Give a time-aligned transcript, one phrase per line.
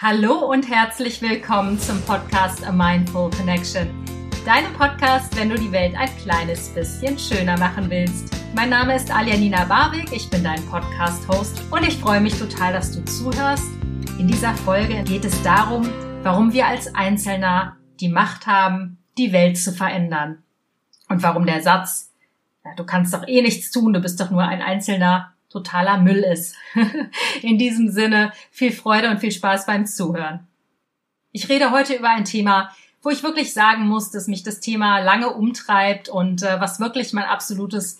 [0.00, 3.88] Hallo und herzlich willkommen zum Podcast A Mindful Connection.
[4.46, 8.32] Deinem Podcast, wenn du die Welt ein kleines bisschen schöner machen willst.
[8.54, 12.92] Mein Name ist Alianina Barwig, ich bin dein Podcast-Host und ich freue mich total, dass
[12.92, 13.72] du zuhörst.
[14.20, 15.90] In dieser Folge geht es darum,
[16.22, 20.44] warum wir als Einzelner die Macht haben, die Welt zu verändern.
[21.08, 22.12] Und warum der Satz,
[22.64, 26.18] ja, du kannst doch eh nichts tun, du bist doch nur ein Einzelner, totaler Müll
[26.18, 26.54] ist.
[27.42, 30.46] In diesem Sinne viel Freude und viel Spaß beim Zuhören.
[31.32, 32.70] Ich rede heute über ein Thema,
[33.02, 37.12] wo ich wirklich sagen muss, dass mich das Thema lange umtreibt und äh, was wirklich
[37.12, 37.98] mein absolutes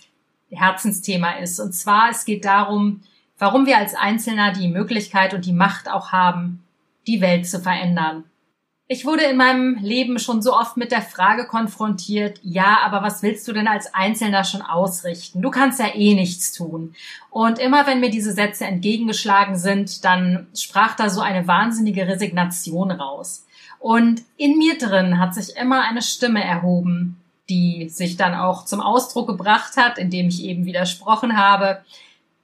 [0.50, 1.60] Herzensthema ist.
[1.60, 3.02] Und zwar, es geht darum,
[3.38, 6.65] warum wir als Einzelner die Möglichkeit und die Macht auch haben,
[7.06, 8.24] die Welt zu verändern.
[8.91, 13.23] Ich wurde in meinem Leben schon so oft mit der Frage konfrontiert, ja, aber was
[13.23, 15.42] willst du denn als Einzelner schon ausrichten?
[15.42, 16.95] Du kannst ja eh nichts tun.
[17.29, 22.91] Und immer wenn mir diese Sätze entgegengeschlagen sind, dann sprach da so eine wahnsinnige Resignation
[22.91, 23.45] raus.
[23.79, 28.80] Und in mir drin hat sich immer eine Stimme erhoben, die sich dann auch zum
[28.80, 31.82] Ausdruck gebracht hat, indem ich eben widersprochen habe.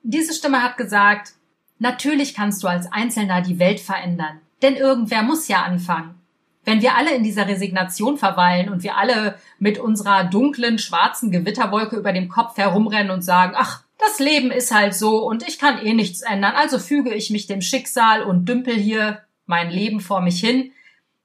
[0.03, 1.33] Diese Stimme hat gesagt,
[1.79, 6.21] natürlich kannst du als Einzelner die Welt verändern, denn irgendwer muss ja anfangen
[6.65, 11.97] wenn wir alle in dieser Resignation verweilen und wir alle mit unserer dunklen, schwarzen Gewitterwolke
[11.97, 15.85] über dem Kopf herumrennen und sagen, ach, das Leben ist halt so und ich kann
[15.85, 20.21] eh nichts ändern, also füge ich mich dem Schicksal und dümpel hier mein Leben vor
[20.21, 20.73] mich hin,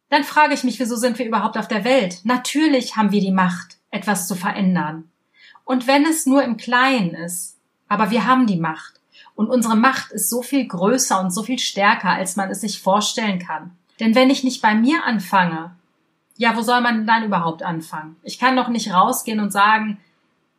[0.10, 2.22] dann frage ich mich, wieso sind wir überhaupt auf der Welt?
[2.24, 5.10] Natürlich haben wir die Macht, etwas zu verändern.
[5.66, 8.96] Und wenn es nur im Kleinen ist, aber wir haben die Macht.
[9.36, 12.82] Und unsere Macht ist so viel größer und so viel stärker, als man es sich
[12.82, 13.78] vorstellen kann.
[14.00, 15.76] Denn wenn ich nicht bei mir anfange,
[16.38, 18.16] ja, wo soll man dann überhaupt anfangen?
[18.24, 20.00] Ich kann doch nicht rausgehen und sagen,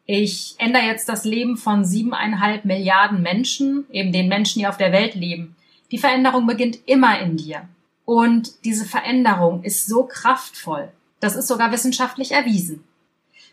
[0.04, 4.92] ich ändere jetzt das Leben von siebeneinhalb Milliarden Menschen, eben den Menschen, die auf der
[4.92, 5.56] Welt leben.
[5.90, 7.68] Die Veränderung beginnt immer in dir.
[8.04, 10.90] Und diese Veränderung ist so kraftvoll.
[11.20, 12.84] Das ist sogar wissenschaftlich erwiesen.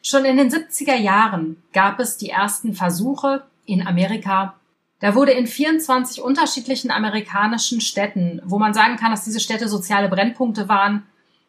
[0.01, 4.55] Schon in den 70er Jahren gab es die ersten Versuche in Amerika,
[4.99, 10.09] da wurde in 24 unterschiedlichen amerikanischen Städten, wo man sagen kann, dass diese Städte soziale
[10.09, 11.03] Brennpunkte waren,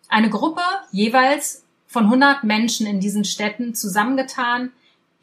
[0.09, 4.73] eine Gruppe jeweils von 100 Menschen in diesen Städten zusammengetan,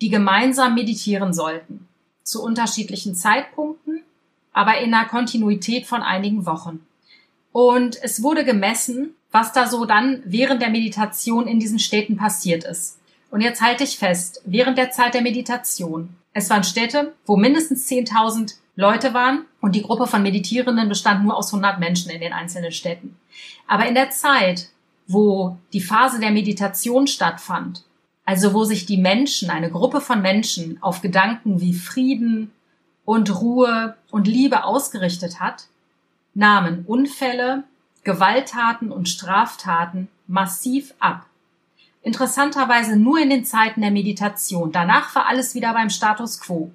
[0.01, 1.87] die gemeinsam meditieren sollten.
[2.23, 4.01] Zu unterschiedlichen Zeitpunkten,
[4.51, 6.85] aber in einer Kontinuität von einigen Wochen.
[7.51, 12.63] Und es wurde gemessen, was da so dann während der Meditation in diesen Städten passiert
[12.63, 12.97] ist.
[13.35, 17.85] Und jetzt halte ich fest, während der Zeit der Meditation es waren Städte, wo mindestens
[17.85, 22.31] 10.000 Leute waren und die Gruppe von Meditierenden bestand nur aus 100 Menschen in den
[22.31, 23.17] einzelnen Städten.
[23.67, 24.69] Aber in der Zeit,
[25.05, 27.83] wo die Phase der Meditation stattfand,
[28.23, 32.53] also wo sich die Menschen, eine Gruppe von Menschen auf Gedanken wie Frieden
[33.03, 35.65] und Ruhe und Liebe ausgerichtet hat,
[36.35, 37.65] nahmen Unfälle,
[38.05, 41.25] Gewalttaten und Straftaten massiv ab
[42.05, 44.71] interessanterweise nur in den Zeiten der Meditation.
[44.71, 46.71] Danach war alles wieder beim Status quo.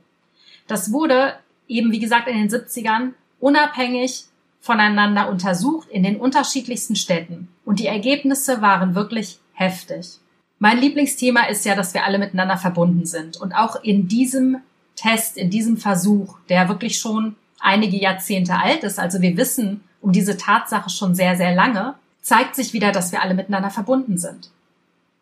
[0.66, 1.34] Das wurde
[1.68, 4.24] eben, wie gesagt, in den 70ern unabhängig
[4.60, 7.48] voneinander untersucht in den unterschiedlichsten Städten.
[7.64, 10.18] Und die Ergebnisse waren wirklich heftig.
[10.58, 13.36] Mein Lieblingsthema ist ja, dass wir alle miteinander verbunden sind.
[13.36, 14.58] Und auch in diesem
[14.96, 20.10] Test, in diesem Versuch, der wirklich schon einige Jahrzehnte alt ist, also wir wissen um
[20.10, 24.50] diese Tatsache schon sehr, sehr lange, zeigt sich wieder, dass wir alle miteinander verbunden sind.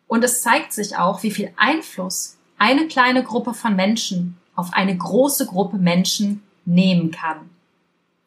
[0.09, 4.97] Und es zeigt sich auch, wie viel Einfluss eine kleine Gruppe von Menschen auf eine
[4.97, 7.49] große Gruppe Menschen nehmen kann.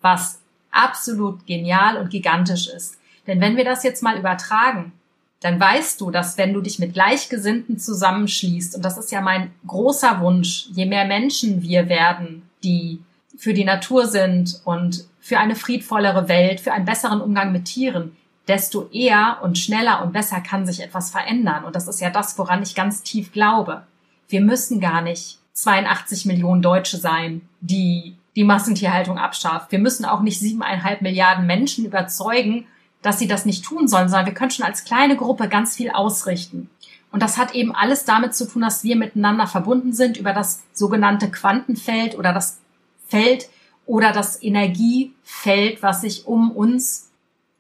[0.01, 0.39] Was
[0.71, 2.99] absolut genial und gigantisch ist.
[3.27, 4.93] Denn wenn wir das jetzt mal übertragen,
[5.41, 9.51] dann weißt du, dass wenn du dich mit Gleichgesinnten zusammenschließt, und das ist ja mein
[9.67, 13.01] großer Wunsch, je mehr Menschen wir werden, die
[13.37, 18.17] für die Natur sind und für eine friedvollere Welt, für einen besseren Umgang mit Tieren,
[18.49, 21.65] desto eher und schneller und besser kann sich etwas verändern.
[21.65, 23.85] Und das ist ja das, woran ich ganz tief glaube.
[24.29, 29.73] Wir müssen gar nicht 82 Millionen Deutsche sein, die die Massentierhaltung abschafft.
[29.73, 32.67] Wir müssen auch nicht siebeneinhalb Milliarden Menschen überzeugen,
[33.03, 35.91] dass sie das nicht tun sollen, sondern wir können schon als kleine Gruppe ganz viel
[35.91, 36.71] ausrichten.
[37.11, 40.63] Und das hat eben alles damit zu tun, dass wir miteinander verbunden sind über das
[40.73, 42.59] sogenannte Quantenfeld oder das
[43.07, 43.51] Feld
[43.85, 47.11] oder das Energiefeld, was sich um uns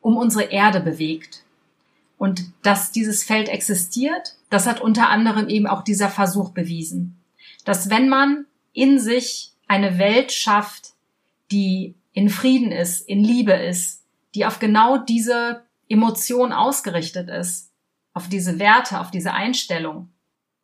[0.03, 1.45] um unsere Erde bewegt.
[2.19, 7.17] Und dass dieses Feld existiert, das hat unter anderem eben auch dieser Versuch bewiesen.
[7.65, 8.45] Dass wenn man
[8.75, 10.91] in sich eine Welt schafft,
[11.51, 14.03] die in Frieden ist, in Liebe ist,
[14.35, 17.71] die auf genau diese Emotion ausgerichtet ist,
[18.15, 20.11] auf diese Werte, auf diese Einstellung,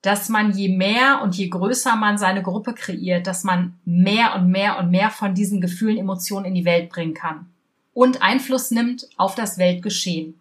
[0.02, 4.48] dass man je mehr und je größer man seine Gruppe kreiert, dass man mehr und
[4.48, 7.52] mehr und mehr von diesen Gefühlen, Emotionen in die Welt bringen kann.
[7.98, 10.40] Und Einfluss nimmt auf das Weltgeschehen.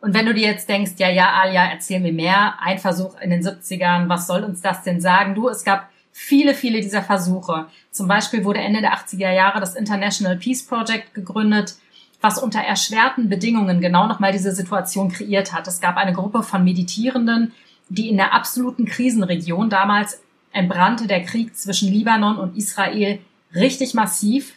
[0.00, 3.30] Und wenn du dir jetzt denkst, ja, ja, Alia, erzähl mir mehr, ein Versuch in
[3.30, 5.34] den 70ern, was soll uns das denn sagen?
[5.34, 7.66] Du, es gab viele, viele dieser Versuche.
[7.90, 11.74] Zum Beispiel wurde Ende der 80er Jahre das International Peace Project gegründet,
[12.20, 15.66] was unter erschwerten Bedingungen genau nochmal diese Situation kreiert hat.
[15.66, 17.52] Es gab eine Gruppe von Meditierenden,
[17.88, 20.22] die in der absoluten Krisenregion, damals
[20.52, 23.18] entbrannte der Krieg zwischen Libanon und Israel
[23.56, 24.54] richtig massiv,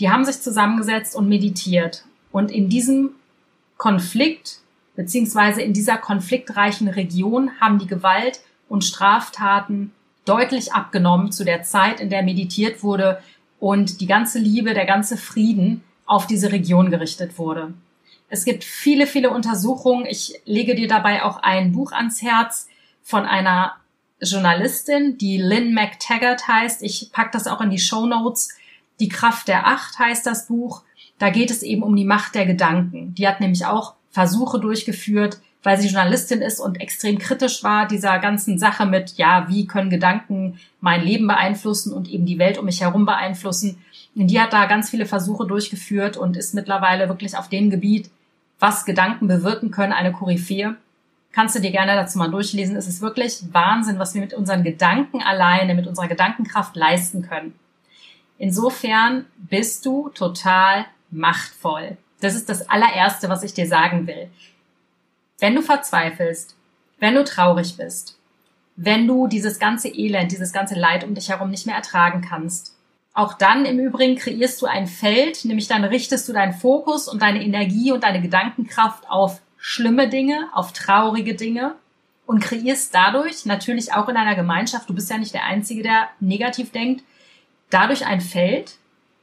[0.00, 2.04] die haben sich zusammengesetzt und meditiert.
[2.32, 3.10] Und in diesem
[3.76, 4.60] Konflikt
[5.00, 9.92] beziehungsweise in dieser konfliktreichen Region haben die Gewalt und Straftaten
[10.24, 13.22] deutlich abgenommen zu der Zeit, in der meditiert wurde
[13.58, 17.72] und die ganze Liebe, der ganze Frieden auf diese Region gerichtet wurde.
[18.28, 20.06] Es gibt viele, viele Untersuchungen.
[20.06, 22.68] Ich lege dir dabei auch ein Buch ans Herz
[23.02, 23.76] von einer
[24.20, 26.82] Journalistin, die Lynn McTaggart heißt.
[26.82, 28.50] Ich pack das auch in die Show Notes.
[29.00, 30.82] Die Kraft der Acht heißt das Buch.
[31.18, 33.14] Da geht es eben um die Macht der Gedanken.
[33.14, 38.18] Die hat nämlich auch Versuche durchgeführt, weil sie Journalistin ist und extrem kritisch war dieser
[38.18, 42.64] ganzen Sache mit, ja, wie können Gedanken mein Leben beeinflussen und eben die Welt um
[42.64, 43.78] mich herum beeinflussen.
[44.14, 48.10] Und die hat da ganz viele Versuche durchgeführt und ist mittlerweile wirklich auf dem Gebiet,
[48.58, 50.76] was Gedanken bewirken können, eine Koryphäe.
[51.32, 52.76] Kannst du dir gerne dazu mal durchlesen.
[52.76, 57.54] Es ist wirklich Wahnsinn, was wir mit unseren Gedanken alleine, mit unserer Gedankenkraft leisten können.
[58.40, 61.98] Insofern bist du total machtvoll.
[62.22, 64.30] Das ist das allererste, was ich dir sagen will.
[65.40, 66.56] Wenn du verzweifelst,
[67.00, 68.18] wenn du traurig bist,
[68.76, 72.74] wenn du dieses ganze Elend, dieses ganze Leid um dich herum nicht mehr ertragen kannst,
[73.12, 77.20] auch dann im Übrigen kreierst du ein Feld, nämlich dann richtest du deinen Fokus und
[77.20, 81.74] deine Energie und deine Gedankenkraft auf schlimme Dinge, auf traurige Dinge
[82.24, 86.08] und kreierst dadurch natürlich auch in einer Gemeinschaft, du bist ja nicht der Einzige, der
[86.20, 87.04] negativ denkt,
[87.70, 88.76] dadurch ein Feld.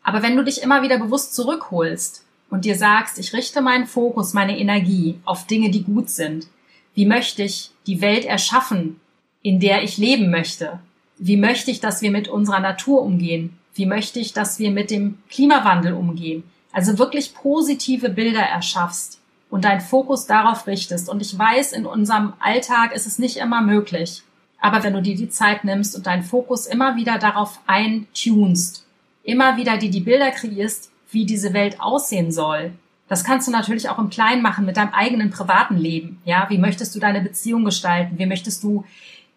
[0.03, 4.33] Aber wenn du dich immer wieder bewusst zurückholst und dir sagst, ich richte meinen Fokus,
[4.33, 6.47] meine Energie auf Dinge, die gut sind.
[6.94, 8.99] Wie möchte ich die Welt erschaffen,
[9.41, 10.79] in der ich leben möchte?
[11.17, 13.57] Wie möchte ich, dass wir mit unserer Natur umgehen?
[13.73, 16.44] Wie möchte ich, dass wir mit dem Klimawandel umgehen?
[16.71, 21.09] Also wirklich positive Bilder erschaffst und deinen Fokus darauf richtest.
[21.09, 24.23] Und ich weiß, in unserem Alltag ist es nicht immer möglich.
[24.59, 28.86] Aber wenn du dir die Zeit nimmst und deinen Fokus immer wieder darauf eintunst,
[29.24, 32.71] immer wieder dir die Bilder kreierst, wie diese Welt aussehen soll.
[33.07, 36.21] Das kannst du natürlich auch im Kleinen machen mit deinem eigenen privaten Leben.
[36.25, 38.19] Ja, wie möchtest du deine Beziehung gestalten?
[38.19, 38.83] Wie möchtest du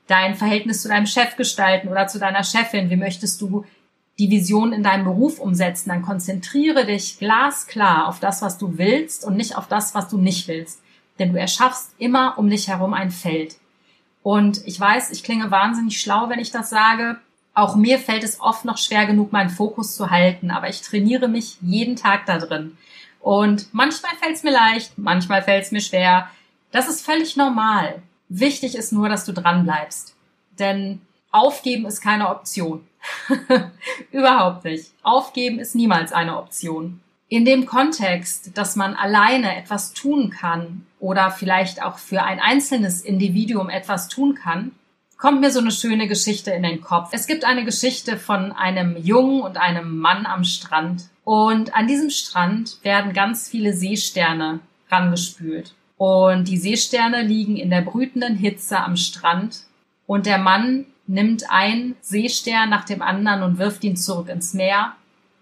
[0.09, 2.91] dein Verhältnis zu deinem Chef gestalten oder zu deiner Chefin?
[2.91, 3.65] Wie möchtest du
[4.19, 5.91] die Vision in deinem Beruf umsetzen?
[5.91, 10.19] Dann konzentriere dich glasklar auf das, was du willst und nicht auf das, was du
[10.19, 10.81] nicht willst.
[11.21, 13.57] Denn du erschaffst immer um dich herum ein Feld.
[14.23, 17.19] Und ich weiß, ich klinge wahnsinnig schlau, wenn ich das sage.
[17.55, 21.29] Auch mir fällt es oft noch schwer genug, meinen Fokus zu halten, aber ich trainiere
[21.29, 22.77] mich jeden Tag da drin.
[23.21, 26.31] Und manchmal fällt es mir leicht, manchmal fällt es mir schwer.
[26.71, 28.03] Das ist völlig normal.
[28.29, 30.15] Wichtig ist nur, dass du dran bleibst.
[30.59, 31.01] Denn
[31.33, 32.87] aufgeben ist keine Option.
[34.13, 34.93] Überhaupt nicht.
[35.03, 37.01] Aufgeben ist niemals eine Option.
[37.31, 43.03] In dem Kontext, dass man alleine etwas tun kann oder vielleicht auch für ein einzelnes
[43.03, 44.73] Individuum etwas tun kann,
[45.17, 47.11] kommt mir so eine schöne Geschichte in den Kopf.
[47.13, 51.05] Es gibt eine Geschichte von einem Jungen und einem Mann am Strand.
[51.23, 54.59] Und an diesem Strand werden ganz viele Seesterne
[54.91, 55.75] rangespült.
[55.99, 59.61] Und die Seesterne liegen in der brütenden Hitze am Strand.
[60.09, 64.97] Und der Mann nimmt einen Seestern nach dem anderen und wirft ihn zurück ins Meer.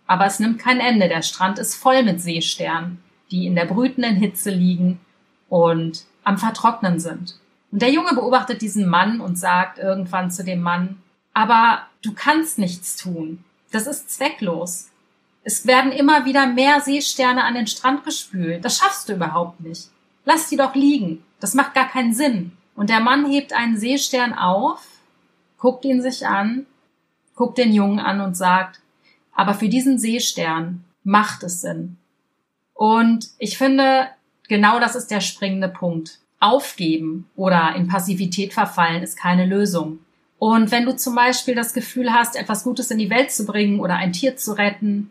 [0.09, 1.09] Aber es nimmt kein Ende.
[1.09, 3.01] Der Strand ist voll mit Seesternen,
[3.31, 4.99] die in der brütenden Hitze liegen
[5.49, 7.39] und am Vertrocknen sind.
[7.71, 11.01] Und der Junge beobachtet diesen Mann und sagt irgendwann zu dem Mann,
[11.35, 13.45] aber du kannst nichts tun.
[13.71, 14.89] Das ist zwecklos.
[15.45, 18.65] Es werden immer wieder mehr Seesterne an den Strand gespült.
[18.65, 19.89] Das schaffst du überhaupt nicht.
[20.25, 21.23] Lass die doch liegen.
[21.41, 22.53] Das macht gar keinen Sinn.
[22.75, 24.87] Und der Mann hebt einen Seestern auf,
[25.59, 26.67] guckt ihn sich an,
[27.35, 28.81] guckt den Jungen an und sagt,
[29.39, 31.97] aber für diesen Seestern macht es Sinn.
[32.75, 34.09] Und ich finde,
[34.49, 36.19] genau das ist der springende Punkt.
[36.41, 40.01] Aufgeben oder in Passivität verfallen ist keine Lösung.
[40.41, 43.79] Und wenn du zum Beispiel das Gefühl hast, etwas Gutes in die Welt zu bringen
[43.79, 45.11] oder ein Tier zu retten,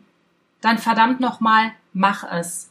[0.60, 2.68] dann verdammt nochmal, mach es.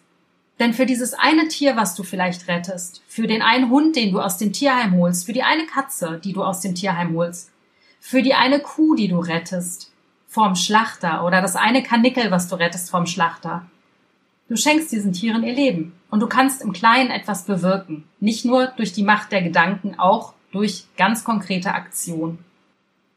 [0.59, 4.21] Denn für dieses eine Tier, was du vielleicht rettest, für den einen Hund, den du
[4.21, 7.49] aus dem Tierheim holst, für die eine Katze, die du aus dem Tierheim holst,
[7.99, 9.91] für die eine Kuh, die du rettest,
[10.37, 13.65] vorm Schlachter oder das eine Kanickel, was du rettest vorm Schlachter,
[14.49, 18.05] Du schenkst diesen Tieren ihr Leben und du kannst im Kleinen etwas bewirken.
[18.21, 22.39] Nicht nur durch die Macht der Gedanken, auch durch ganz konkrete Aktion.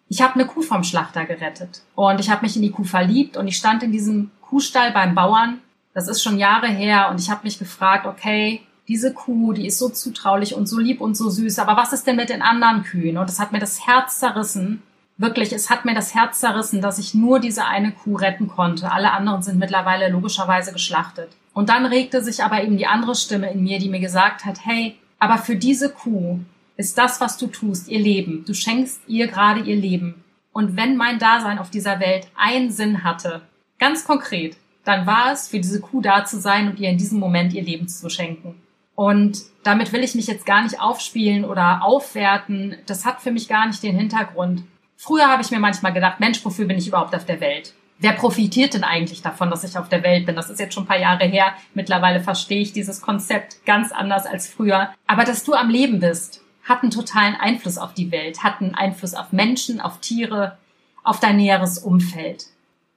[0.08, 3.36] Ich habe eine Kuh vom Schlachter gerettet und ich habe mich in die Kuh verliebt
[3.36, 5.60] und ich stand in diesem Kuhstall beim Bauern
[5.94, 9.78] Das ist schon Jahre her und ich habe mich gefragt, okay, diese Kuh, die ist
[9.78, 12.82] so zutraulich und so lieb und so süß, aber was ist denn mit den anderen
[12.82, 13.18] Kühen?
[13.18, 14.82] Und es hat mir das Herz zerrissen.
[15.20, 18.90] Wirklich, es hat mir das Herz zerrissen, dass ich nur diese eine Kuh retten konnte.
[18.90, 21.28] Alle anderen sind mittlerweile logischerweise geschlachtet.
[21.52, 24.64] Und dann regte sich aber eben die andere Stimme in mir, die mir gesagt hat,
[24.64, 26.40] hey, aber für diese Kuh
[26.78, 28.46] ist das, was du tust, ihr Leben.
[28.46, 30.24] Du schenkst ihr gerade ihr Leben.
[30.52, 33.42] Und wenn mein Dasein auf dieser Welt einen Sinn hatte,
[33.78, 37.20] ganz konkret, dann war es, für diese Kuh da zu sein und ihr in diesem
[37.20, 38.54] Moment ihr Leben zu schenken.
[38.94, 42.76] Und damit will ich mich jetzt gar nicht aufspielen oder aufwerten.
[42.86, 44.62] Das hat für mich gar nicht den Hintergrund.
[45.02, 47.72] Früher habe ich mir manchmal gedacht, Mensch, wofür bin ich überhaupt auf der Welt?
[48.00, 50.36] Wer profitiert denn eigentlich davon, dass ich auf der Welt bin?
[50.36, 51.54] Das ist jetzt schon ein paar Jahre her.
[51.72, 54.90] Mittlerweile verstehe ich dieses Konzept ganz anders als früher.
[55.06, 58.74] Aber dass du am Leben bist, hat einen totalen Einfluss auf die Welt, hat einen
[58.74, 60.58] Einfluss auf Menschen, auf Tiere,
[61.02, 62.44] auf dein näheres Umfeld.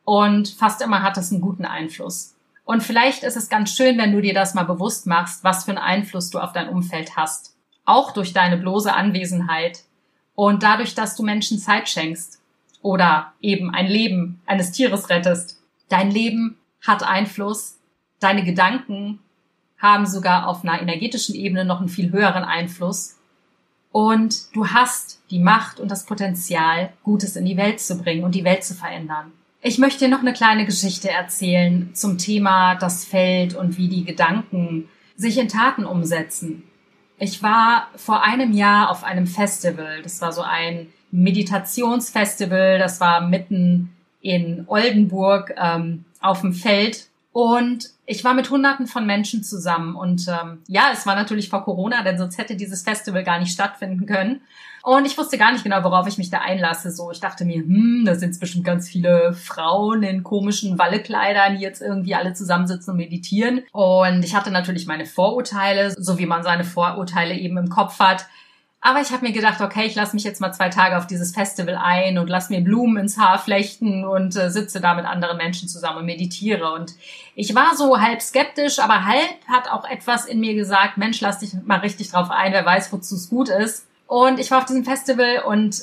[0.04, 2.36] Und fast immer hat es einen guten Einfluss.
[2.66, 5.72] Und vielleicht ist es ganz schön, wenn du dir das mal bewusst machst, was für
[5.72, 7.56] einen Einfluss du auf dein Umfeld hast.
[7.86, 9.84] Auch durch deine bloße Anwesenheit
[10.36, 12.40] und dadurch, dass du Menschen Zeit schenkst
[12.82, 15.60] oder eben ein Leben eines Tieres rettest.
[15.90, 17.78] Dein Leben hat Einfluss.
[18.20, 19.20] Deine Gedanken
[19.78, 23.18] haben sogar auf einer energetischen Ebene noch einen viel höheren Einfluss.
[23.92, 28.34] Und du hast die Macht und das Potenzial, Gutes in die Welt zu bringen und
[28.34, 29.32] die Welt zu verändern.
[29.62, 34.04] Ich möchte dir noch eine kleine Geschichte erzählen zum Thema das Feld und wie die
[34.04, 36.64] Gedanken sich in Taten umsetzen.
[37.24, 40.02] Ich war vor einem Jahr auf einem Festival.
[40.02, 42.78] Das war so ein Meditationsfestival.
[42.80, 47.08] Das war mitten in Oldenburg ähm, auf dem Feld.
[47.34, 49.96] Und ich war mit Hunderten von Menschen zusammen.
[49.96, 53.52] Und ähm, ja, es war natürlich vor Corona, denn sonst hätte dieses Festival gar nicht
[53.52, 54.42] stattfinden können.
[54.84, 56.92] Und ich wusste gar nicht genau, worauf ich mich da einlasse.
[56.92, 61.62] So, ich dachte mir, hm, da sind bestimmt ganz viele Frauen in komischen Wallekleidern, die
[61.62, 63.64] jetzt irgendwie alle zusammensitzen und meditieren.
[63.72, 68.28] Und ich hatte natürlich meine Vorurteile, so wie man seine Vorurteile eben im Kopf hat.
[68.86, 71.34] Aber ich habe mir gedacht, okay, ich lasse mich jetzt mal zwei Tage auf dieses
[71.34, 75.38] Festival ein und lass mir Blumen ins Haar flechten und äh, sitze da mit anderen
[75.38, 76.70] Menschen zusammen und meditiere.
[76.74, 76.94] Und
[77.34, 81.40] ich war so halb skeptisch, aber halb hat auch etwas in mir gesagt, Mensch, lass
[81.40, 83.88] dich mal richtig drauf ein, wer weiß, wozu es gut ist.
[84.06, 85.78] Und ich war auf diesem Festival und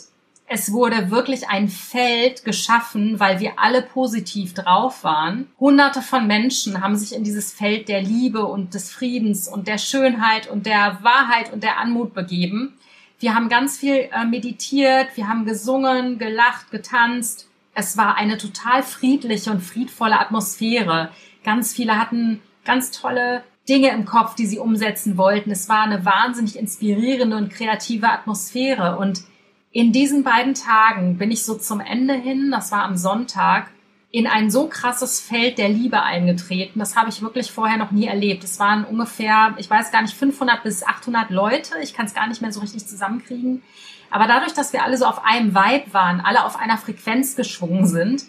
[0.46, 5.46] es wurde wirklich ein Feld geschaffen, weil wir alle positiv drauf waren.
[5.58, 9.78] Hunderte von Menschen haben sich in dieses Feld der Liebe und des Friedens und der
[9.78, 12.76] Schönheit und der Wahrheit und der Anmut begeben.
[13.20, 17.48] Wir haben ganz viel äh, meditiert, wir haben gesungen, gelacht, getanzt.
[17.74, 21.10] Es war eine total friedliche und friedvolle Atmosphäre.
[21.44, 25.50] Ganz viele hatten ganz tolle Dinge im Kopf, die sie umsetzen wollten.
[25.50, 28.96] Es war eine wahnsinnig inspirierende und kreative Atmosphäre.
[28.96, 29.22] Und
[29.70, 33.70] in diesen beiden Tagen bin ich so zum Ende hin, das war am Sonntag,
[34.12, 36.80] in ein so krasses Feld der Liebe eingetreten.
[36.80, 38.42] Das habe ich wirklich vorher noch nie erlebt.
[38.42, 41.74] Es waren ungefähr, ich weiß gar nicht, 500 bis 800 Leute.
[41.82, 43.62] Ich kann es gar nicht mehr so richtig zusammenkriegen.
[44.10, 47.86] Aber dadurch, dass wir alle so auf einem Vibe waren, alle auf einer Frequenz geschwungen
[47.86, 48.24] sind,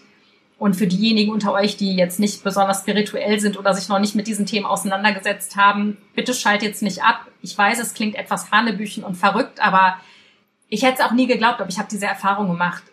[0.62, 4.14] und für diejenigen unter euch, die jetzt nicht besonders spirituell sind oder sich noch nicht
[4.14, 7.26] mit diesen Themen auseinandergesetzt haben, bitte schalt jetzt nicht ab.
[7.42, 9.96] Ich weiß, es klingt etwas hanebüchen und verrückt, aber
[10.68, 12.84] ich hätte es auch nie geglaubt, aber ich habe diese Erfahrung gemacht.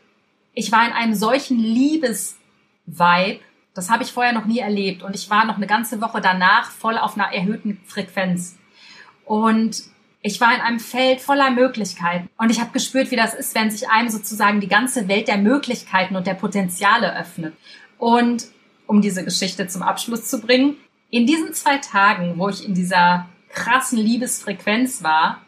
[0.55, 1.59] Ich war in einem solchen
[2.89, 3.39] Liebes-Vibe,
[3.73, 5.03] das habe ich vorher noch nie erlebt.
[5.03, 8.57] Und ich war noch eine ganze Woche danach voll auf einer erhöhten Frequenz.
[9.25, 9.83] Und
[10.21, 13.71] ich war in einem Feld voller Möglichkeiten und ich habe gespürt, wie das ist, wenn
[13.71, 17.53] sich einem sozusagen die ganze Welt der Möglichkeiten und der Potenziale öffnet.
[17.97, 18.47] Und
[18.85, 20.75] um diese Geschichte zum Abschluss zu bringen,
[21.09, 25.41] in diesen zwei Tagen, wo ich in dieser krassen Liebesfrequenz war,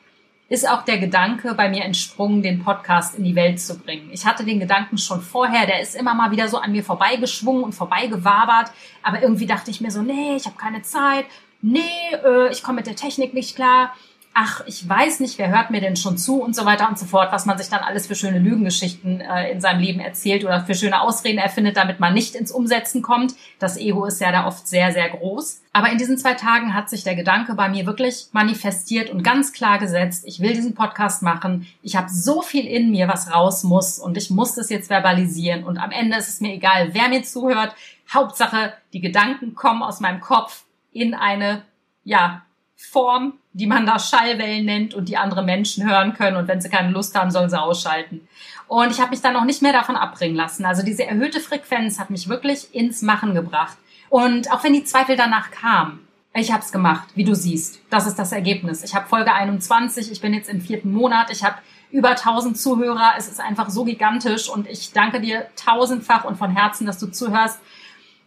[0.52, 4.10] ist auch der Gedanke bei mir entsprungen, den Podcast in die Welt zu bringen.
[4.12, 7.64] Ich hatte den Gedanken schon vorher, der ist immer mal wieder so an mir vorbeigeschwungen
[7.64, 8.70] und vorbeigewabert,
[9.02, 11.24] aber irgendwie dachte ich mir so, nee, ich habe keine Zeit,
[11.62, 11.80] nee,
[12.26, 13.94] äh, ich komme mit der Technik nicht klar
[14.34, 17.06] ach, ich weiß nicht, wer hört mir denn schon zu und so weiter und so
[17.06, 20.62] fort, was man sich dann alles für schöne Lügengeschichten äh, in seinem Leben erzählt oder
[20.62, 23.36] für schöne Ausreden erfindet, damit man nicht ins Umsetzen kommt.
[23.60, 25.62] Das Ego ist ja da oft sehr, sehr groß.
[25.74, 29.52] Aber in diesen zwei Tagen hat sich der Gedanke bei mir wirklich manifestiert und ganz
[29.52, 31.68] klar gesetzt, ich will diesen Podcast machen.
[31.82, 35.66] Ich habe so viel in mir, was raus muss und ich muss das jetzt verbalisieren
[35.66, 37.76] und am Ende ist es mir egal, wer mir zuhört.
[38.14, 41.64] Hauptsache, die Gedanken kommen aus meinem Kopf in eine,
[42.04, 42.44] ja,
[42.76, 46.38] Form, die man da Schallwellen nennt und die andere Menschen hören können.
[46.38, 48.28] Und wenn sie keine Lust haben, sollen sie ausschalten.
[48.68, 50.66] Und ich habe mich dann auch nicht mehr davon abbringen lassen.
[50.66, 53.78] Also diese erhöhte Frequenz hat mich wirklich ins Machen gebracht.
[54.10, 57.82] Und auch wenn die Zweifel danach kamen, ich habe es gemacht, wie du siehst.
[57.90, 58.84] Das ist das Ergebnis.
[58.84, 61.58] Ich habe Folge 21, ich bin jetzt im vierten Monat, ich habe
[61.92, 63.14] über 1000 Zuhörer.
[63.18, 67.08] Es ist einfach so gigantisch und ich danke dir tausendfach und von Herzen, dass du
[67.08, 67.60] zuhörst.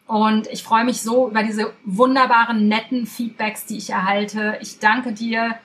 [0.07, 4.59] Und ich freue mich so über diese wunderbaren, netten Feedbacks, die ich erhalte.
[4.61, 5.57] Ich danke dir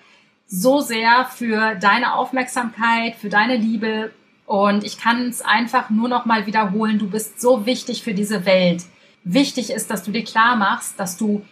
[0.48, 4.12] so sehr für deine Aufmerksamkeit, für deine Liebe.
[4.46, 6.98] Und ich kann es einfach nur noch mal wiederholen.
[7.00, 8.84] Du bist so wichtig für diese Welt.
[9.24, 11.46] Wichtig ist, dass du dir klar machst, dass du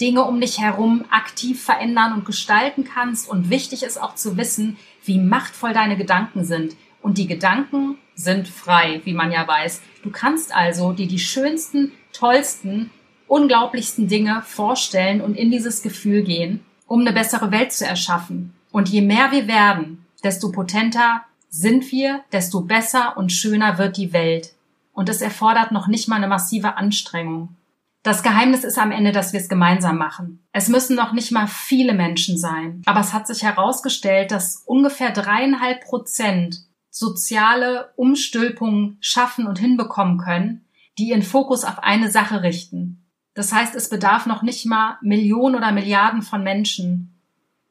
[0.00, 3.28] Dinge um dich herum aktiv verändern und gestalten kannst.
[3.28, 6.74] Und wichtig ist auch zu wissen, wie machtvoll deine Gedanken sind.
[7.02, 9.82] Und die Gedanken sind frei, wie man ja weiß.
[10.02, 12.90] Du kannst also dir die schönsten, tollsten,
[13.26, 18.54] unglaublichsten Dinge vorstellen und in dieses Gefühl gehen, um eine bessere Welt zu erschaffen.
[18.72, 24.12] Und je mehr wir werden, desto potenter sind wir, desto besser und schöner wird die
[24.12, 24.54] Welt.
[24.92, 27.56] Und es erfordert noch nicht mal eine massive Anstrengung.
[28.02, 30.42] Das Geheimnis ist am Ende, dass wir es gemeinsam machen.
[30.52, 32.82] Es müssen noch nicht mal viele Menschen sein.
[32.86, 40.64] Aber es hat sich herausgestellt, dass ungefähr dreieinhalb Prozent soziale Umstülpungen schaffen und hinbekommen können,
[41.00, 43.02] die ihren Fokus auf eine Sache richten.
[43.34, 47.14] Das heißt, es bedarf noch nicht mal Millionen oder Milliarden von Menschen.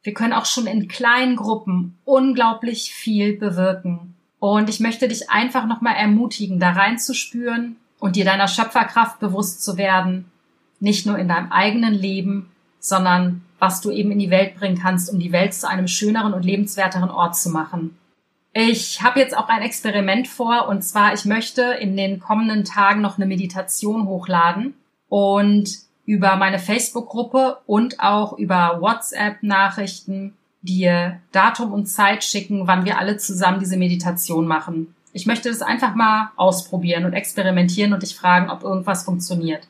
[0.02, 4.16] Wir können auch schon in kleinen Gruppen unglaublich viel bewirken.
[4.40, 9.78] Und ich möchte dich einfach nochmal ermutigen, da reinzuspüren und dir deiner Schöpferkraft bewusst zu
[9.78, 10.32] werden,
[10.80, 15.12] nicht nur in deinem eigenen Leben, sondern was du eben in die Welt bringen kannst,
[15.12, 17.98] um die Welt zu einem schöneren und lebenswerteren Ort zu machen.
[18.54, 23.02] Ich habe jetzt auch ein Experiment vor und zwar, ich möchte in den kommenden Tagen
[23.02, 24.74] noch eine Meditation hochladen
[25.08, 25.70] und
[26.06, 33.18] über meine Facebook-Gruppe und auch über WhatsApp-Nachrichten dir Datum und Zeit schicken, wann wir alle
[33.18, 34.96] zusammen diese Meditation machen.
[35.14, 39.68] Ich möchte das einfach mal ausprobieren und experimentieren und dich fragen, ob irgendwas funktioniert.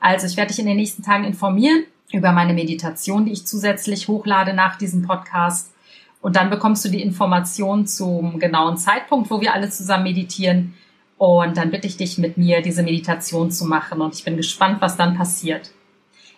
[0.00, 4.08] Also ich werde dich in den nächsten Tagen informieren über meine Meditation, die ich zusätzlich
[4.08, 5.71] hochlade nach diesem Podcast.
[6.22, 10.74] Und dann bekommst du die Information zum genauen Zeitpunkt, wo wir alle zusammen meditieren.
[11.18, 14.00] Und dann bitte ich dich, mit mir diese Meditation zu machen.
[14.00, 15.72] Und ich bin gespannt, was dann passiert.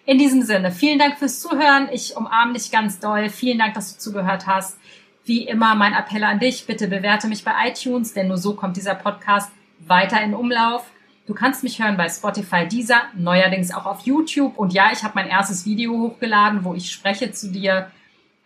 [0.07, 1.89] In diesem Sinne, vielen Dank fürs Zuhören.
[1.93, 3.29] Ich umarme dich ganz doll.
[3.29, 4.79] Vielen Dank, dass du zugehört hast.
[5.27, 8.77] Wie immer mein Appell an dich, bitte bewerte mich bei iTunes, denn nur so kommt
[8.77, 9.51] dieser Podcast
[9.87, 10.91] weiter in Umlauf.
[11.27, 14.59] Du kannst mich hören bei Spotify, dieser, neuerdings auch auf YouTube.
[14.59, 17.91] Und ja, ich habe mein erstes Video hochgeladen, wo ich spreche zu dir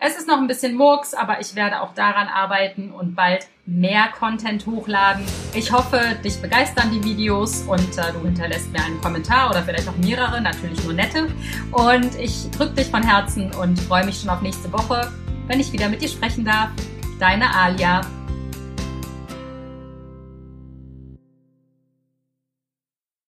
[0.00, 4.08] es ist noch ein bisschen Murks, aber ich werde auch daran arbeiten und bald mehr
[4.16, 5.24] Content hochladen.
[5.54, 9.88] Ich hoffe, dich begeistern die Videos und äh, du hinterlässt mir einen Kommentar oder vielleicht
[9.88, 11.28] auch mehrere, natürlich nur nette.
[11.72, 15.12] Und ich drücke dich von Herzen und freue mich schon auf nächste Woche,
[15.48, 16.70] wenn ich wieder mit dir sprechen darf.
[17.18, 18.02] Deine Alia.